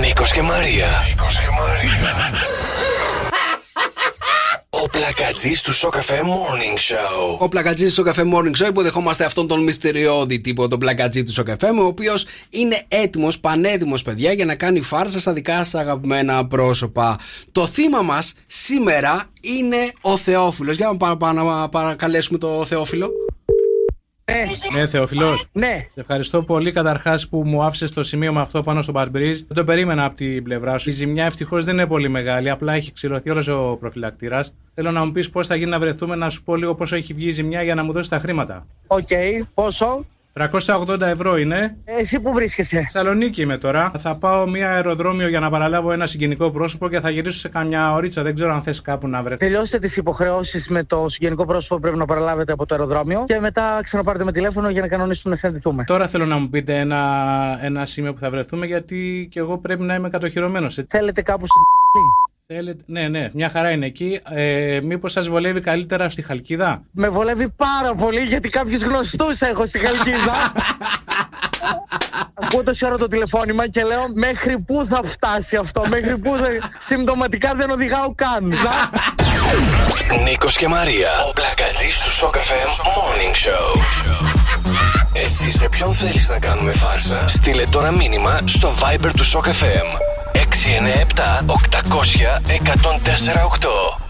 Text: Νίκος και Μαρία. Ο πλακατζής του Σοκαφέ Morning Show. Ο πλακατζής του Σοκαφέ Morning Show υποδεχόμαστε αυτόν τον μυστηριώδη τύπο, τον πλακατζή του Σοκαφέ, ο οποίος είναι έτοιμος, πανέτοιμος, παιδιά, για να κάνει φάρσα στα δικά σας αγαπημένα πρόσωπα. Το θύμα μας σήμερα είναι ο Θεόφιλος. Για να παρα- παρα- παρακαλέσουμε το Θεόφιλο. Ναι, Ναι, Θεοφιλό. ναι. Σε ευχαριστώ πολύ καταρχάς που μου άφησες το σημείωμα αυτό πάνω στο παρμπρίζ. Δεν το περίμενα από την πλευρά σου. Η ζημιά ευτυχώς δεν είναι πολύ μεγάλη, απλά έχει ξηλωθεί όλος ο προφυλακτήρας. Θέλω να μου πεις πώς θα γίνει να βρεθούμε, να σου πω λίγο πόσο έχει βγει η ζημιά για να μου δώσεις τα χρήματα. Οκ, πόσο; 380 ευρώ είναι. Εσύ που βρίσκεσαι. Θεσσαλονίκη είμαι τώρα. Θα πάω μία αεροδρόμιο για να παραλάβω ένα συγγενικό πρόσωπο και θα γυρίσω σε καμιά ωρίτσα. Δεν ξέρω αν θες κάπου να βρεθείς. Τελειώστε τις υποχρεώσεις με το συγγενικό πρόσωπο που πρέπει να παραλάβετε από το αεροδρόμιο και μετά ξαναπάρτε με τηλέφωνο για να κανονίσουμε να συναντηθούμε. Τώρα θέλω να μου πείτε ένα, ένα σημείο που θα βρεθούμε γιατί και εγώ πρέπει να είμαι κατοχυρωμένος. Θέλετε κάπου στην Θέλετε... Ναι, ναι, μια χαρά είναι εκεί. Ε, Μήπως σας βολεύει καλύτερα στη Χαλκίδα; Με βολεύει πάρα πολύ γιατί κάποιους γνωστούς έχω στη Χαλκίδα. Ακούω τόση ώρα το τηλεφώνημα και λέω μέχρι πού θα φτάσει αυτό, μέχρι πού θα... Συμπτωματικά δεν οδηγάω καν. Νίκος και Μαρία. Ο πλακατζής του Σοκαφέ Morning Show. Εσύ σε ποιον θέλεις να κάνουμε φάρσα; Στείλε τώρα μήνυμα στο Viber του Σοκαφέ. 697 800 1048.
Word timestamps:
Νίκος 0.00 0.32
και 0.32 0.42
Μαρία. 0.42 0.86
Ο 4.70 4.88
πλακατζής 4.88 5.62
του 5.62 5.72
Σοκαφέ 5.74 6.20
Morning 6.24 6.74
Show. 6.78 7.38
Ο 7.38 7.48
πλακατζής 7.48 7.88
του 7.88 7.94
Σοκαφέ 7.94 8.22
Morning 8.34 8.64
Show 8.64 8.68
υποδεχόμαστε 8.68 9.24
αυτόν 9.24 9.46
τον 9.48 9.62
μυστηριώδη 9.62 10.40
τύπο, 10.40 10.68
τον 10.68 10.78
πλακατζή 10.78 11.22
του 11.22 11.32
Σοκαφέ, 11.32 11.66
ο 11.66 11.84
οποίος 11.84 12.26
είναι 12.50 12.82
έτοιμος, 12.88 13.38
πανέτοιμος, 13.40 14.02
παιδιά, 14.02 14.32
για 14.32 14.44
να 14.44 14.54
κάνει 14.54 14.80
φάρσα 14.80 15.20
στα 15.20 15.32
δικά 15.32 15.56
σας 15.56 15.74
αγαπημένα 15.74 16.46
πρόσωπα. 16.46 17.18
Το 17.52 17.66
θύμα 17.66 18.02
μας 18.02 18.32
σήμερα 18.46 19.24
είναι 19.40 19.92
ο 20.00 20.16
Θεόφιλος. 20.16 20.76
Για 20.76 20.86
να 20.86 20.96
παρα- 20.96 21.16
παρα- 21.16 21.68
παρακαλέσουμε 21.68 22.38
το 22.38 22.64
Θεόφιλο. 22.68 23.10
Ναι, 24.32 24.78
Ναι, 24.80 24.86
Θεοφιλό. 24.86 25.38
ναι. 25.52 25.86
Σε 25.92 26.00
ευχαριστώ 26.00 26.42
πολύ 26.42 26.72
καταρχάς 26.72 27.28
που 27.28 27.42
μου 27.46 27.62
άφησες 27.62 27.92
το 27.92 28.02
σημείωμα 28.02 28.40
αυτό 28.40 28.62
πάνω 28.62 28.82
στο 28.82 28.92
παρμπρίζ. 28.92 29.38
Δεν 29.40 29.56
το 29.56 29.64
περίμενα 29.64 30.04
από 30.04 30.14
την 30.14 30.42
πλευρά 30.42 30.78
σου. 30.78 30.88
Η 30.88 30.92
ζημιά 30.92 31.24
ευτυχώς 31.24 31.64
δεν 31.64 31.74
είναι 31.74 31.86
πολύ 31.86 32.08
μεγάλη, 32.08 32.50
απλά 32.50 32.72
έχει 32.72 32.92
ξηλωθεί 32.92 33.30
όλος 33.30 33.48
ο 33.48 33.76
προφυλακτήρας. 33.80 34.54
Θέλω 34.74 34.90
να 34.90 35.04
μου 35.04 35.12
πεις 35.12 35.30
πώς 35.30 35.46
θα 35.46 35.56
γίνει 35.56 35.70
να 35.70 35.78
βρεθούμε, 35.78 36.16
να 36.16 36.30
σου 36.30 36.42
πω 36.42 36.56
λίγο 36.56 36.74
πόσο 36.74 36.96
έχει 36.96 37.12
βγει 37.14 37.26
η 37.26 37.30
ζημιά 37.30 37.62
για 37.62 37.74
να 37.74 37.84
μου 37.84 37.92
δώσεις 37.92 38.08
τα 38.08 38.18
χρήματα. 38.18 38.66
Οκ, 38.86 39.08
πόσο; 39.54 40.04
380 40.40 41.00
ευρώ 41.00 41.36
είναι. 41.36 41.76
Εσύ 41.84 42.20
που 42.20 42.32
βρίσκεσαι. 42.32 42.76
Θεσσαλονίκη 42.80 43.42
είμαι 43.42 43.58
τώρα. 43.58 43.90
Θα 43.98 44.16
πάω 44.16 44.46
μία 44.48 44.70
αεροδρόμιο 44.70 45.28
για 45.28 45.40
να 45.40 45.50
παραλάβω 45.50 45.92
ένα 45.92 46.06
συγγενικό 46.06 46.50
πρόσωπο 46.50 46.88
και 46.88 47.00
θα 47.00 47.10
γυρίσω 47.10 47.38
σε 47.38 47.48
καμιά 47.48 47.92
ωρίτσα. 47.92 48.22
Δεν 48.22 48.34
ξέρω 48.34 48.52
αν 48.54 48.62
θες 48.62 48.82
κάπου 48.82 49.08
να 49.08 49.22
βρεθείς. 49.22 49.38
Τελειώστε 49.38 49.78
τις 49.78 49.96
υποχρεώσεις 49.96 50.66
με 50.68 50.84
το 50.84 51.06
συγγενικό 51.08 51.44
πρόσωπο 51.46 51.74
που 51.74 51.80
πρέπει 51.80 51.96
να 51.96 52.04
παραλάβετε 52.04 52.52
από 52.52 52.66
το 52.66 52.74
αεροδρόμιο 52.74 53.24
και 53.26 53.40
μετά 53.40 53.80
ξαναπάρτε 53.82 54.24
με 54.24 54.32
τηλέφωνο 54.32 54.70
για 54.70 54.80
να 54.80 54.88
κανονίσουμε 54.88 55.34
να 55.34 55.40
συναντηθούμε. 55.40 55.84
Τώρα 55.84 56.08
θέλω 56.08 56.26
να 56.26 56.38
μου 56.38 56.48
πείτε 56.48 56.78
ένα, 56.78 57.02
ένα 57.62 57.86
σημείο 57.86 58.12
που 58.12 58.18
θα 58.18 58.30
βρεθούμε 58.30 58.66
γιατί 58.66 59.28
και 59.30 59.40
εγώ 59.40 59.58
πρέπει 59.58 59.82
να 59.82 59.94
είμαι 59.94 60.10
κατοχυρωμένος. 60.10 60.84
Θέλετε 60.88 61.22
κάπου 61.22 61.46
στην 61.46 61.62
Θέλετε... 62.48 62.82
Ναι, 62.86 63.08
ναι, 63.08 63.30
μια 63.32 63.50
χαρά 63.50 63.70
είναι 63.70 63.86
εκεί. 63.86 64.20
Ε, 64.30 64.80
Μήπως 64.82 65.12
σας 65.12 65.28
βολεύει 65.28 65.60
καλύτερα 65.60 66.08
στη 66.08 66.22
Χαλκίδα; 66.22 66.82
Με 66.92 67.08
βολεύει 67.08 67.48
πάρα 67.48 67.94
πολύ 67.94 68.20
γιατί 68.20 68.48
κάποιους 68.48 68.82
γνωστούς 68.82 69.40
έχω 69.40 69.66
στη 69.66 69.78
Χαλκίδα. 69.78 70.34
Ακούω 72.42 72.62
τόση 72.62 72.84
ώρα 72.84 72.96
το 72.96 73.08
τηλεφώνημα 73.08 73.68
και 73.68 73.82
λέω 73.82 74.08
μέχρι 74.14 74.58
πού 74.58 74.86
θα 74.88 75.00
φτάσει 75.14 75.56
αυτό, 75.56 75.82
μέχρι 75.88 76.18
πού 76.18 76.36
θα... 76.36 76.46
Συμπτωματικά 76.86 77.54
δεν 77.54 77.70
οδηγάω 77.70 78.14
καν. 78.14 78.52
Νίκος 80.24 80.56
και 80.56 80.68
Μαρία. 80.68 81.10
Ο 81.28 81.32
πλακατζής 81.32 82.00
του 82.00 82.10
Σοκαφέ 82.10 82.60
Morning 82.94 83.34
Show. 83.44 83.80
Εσύ 85.14 85.50
σε 85.50 85.68
ποιον 85.68 85.92
θέλεις 85.92 86.28
να 86.28 86.38
κάνουμε 86.38 86.72
φάρσα; 86.72 87.28
Στείλε 87.28 87.64
τώρα 87.70 87.90
μήνυμα 87.90 88.40
στο 88.44 88.68
Viber 88.68 89.10
του 89.16 89.24
Σοκαφέ. 89.24 89.82
697 91.16 92.40
800 92.44 93.00
1048. 93.00 94.05